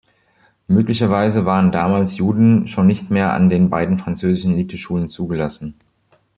[0.67, 5.75] Möglicherweise waren damals Juden schon nicht mehr an den beiden französischen Eliteschulen zugelassen.